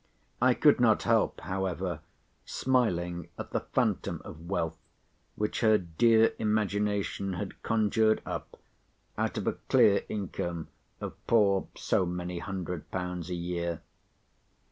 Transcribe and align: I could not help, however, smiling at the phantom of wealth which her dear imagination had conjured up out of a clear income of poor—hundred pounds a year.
I 0.41 0.55
could 0.55 0.79
not 0.79 1.03
help, 1.03 1.41
however, 1.41 1.99
smiling 2.43 3.27
at 3.37 3.51
the 3.51 3.59
phantom 3.59 4.19
of 4.25 4.49
wealth 4.49 4.79
which 5.35 5.59
her 5.59 5.77
dear 5.77 6.33
imagination 6.39 7.33
had 7.33 7.61
conjured 7.61 8.19
up 8.25 8.59
out 9.15 9.37
of 9.37 9.45
a 9.45 9.53
clear 9.69 10.01
income 10.09 10.69
of 10.99 11.13
poor—hundred 11.27 12.89
pounds 12.89 13.29
a 13.29 13.35
year. 13.35 13.83